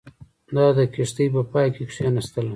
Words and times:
دا 0.55 0.65
د 0.77 0.79
کښتۍ 0.93 1.27
په 1.35 1.41
پای 1.51 1.67
کې 1.75 1.83
کښېناستله. 1.89 2.49